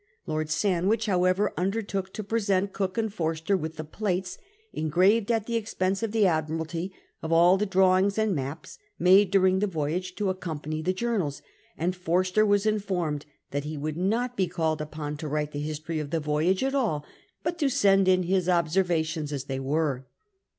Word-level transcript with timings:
Lord 0.25 0.49
Sandwich, 0.49 1.05
however, 1.05 1.53
undertook 1.55 2.11
to 2.13 2.23
present 2.23 2.73
Cook 2.73 2.97
and 2.97 3.13
Forster 3.13 3.55
with 3.55 3.75
the 3.75 3.83
plates, 3.83 4.39
engraved 4.73 5.29
at 5.31 5.43
92 5.43 5.43
CAPTAIN 5.43 5.43
COOK 5.43 5.45
CHAP. 5.45 5.45
the 5.45 5.55
expense 5.57 6.01
of 6.07 6.11
the 6.11 6.25
Admiralty, 6.25 6.91
of 7.21 7.31
all 7.31 7.55
the 7.55 7.67
drawings 7.67 8.17
and 8.17 8.33
maps 8.33 8.79
made 8.97 9.29
during 9.29 9.59
the 9.59 9.67
voyage 9.67 10.15
to 10.15 10.31
accompany 10.31 10.81
the 10.81 10.91
jour 10.91 11.19
nals; 11.19 11.43
and 11.77 11.95
Forster 11.95 12.43
was 12.47 12.65
informed 12.65 13.27
that 13.51 13.65
he 13.65 13.77
would 13.77 13.95
not 13.95 14.35
be 14.35 14.47
called 14.47 14.81
upon 14.81 15.17
to 15.17 15.27
write 15.27 15.51
the 15.51 15.59
history 15.59 15.99
of 15.99 16.09
the 16.09 16.19
voyage 16.19 16.63
at 16.63 16.73
all, 16.73 17.05
but 17.43 17.61
Id 17.61 17.69
send 17.69 18.07
in 18.07 18.23
his 18.23 18.49
observations 18.49 19.31
as 19.31 19.43
they 19.43 19.59
were. 19.59 20.07